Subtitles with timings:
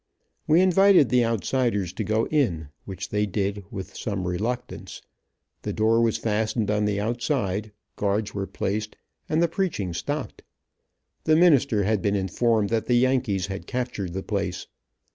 [0.47, 5.03] We invited the outsiders to go in, which they did with some reluctance,
[5.61, 8.95] the door was fastened on the outside, guards were placed,
[9.29, 10.41] and the preaching stopped.
[11.25, 14.65] The minister had been informed that the yankees had captured the place.